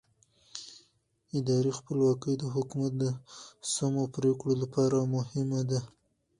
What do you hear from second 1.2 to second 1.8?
اداري